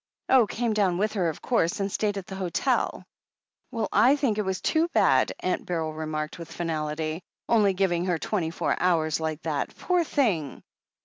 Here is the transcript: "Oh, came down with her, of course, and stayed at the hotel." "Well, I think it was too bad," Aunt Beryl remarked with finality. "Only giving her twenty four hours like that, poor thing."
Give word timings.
"Oh, 0.29 0.47
came 0.47 0.73
down 0.73 0.97
with 0.97 1.13
her, 1.13 1.29
of 1.29 1.43
course, 1.43 1.79
and 1.79 1.91
stayed 1.91 2.17
at 2.17 2.25
the 2.25 2.33
hotel." 2.35 3.05
"Well, 3.69 3.87
I 3.91 4.15
think 4.15 4.39
it 4.39 4.41
was 4.41 4.59
too 4.59 4.87
bad," 4.95 5.31
Aunt 5.41 5.63
Beryl 5.67 5.93
remarked 5.93 6.39
with 6.39 6.51
finality. 6.51 7.21
"Only 7.47 7.73
giving 7.75 8.05
her 8.05 8.17
twenty 8.17 8.49
four 8.49 8.75
hours 8.79 9.19
like 9.19 9.43
that, 9.43 9.77
poor 9.77 10.03
thing." 10.03 10.63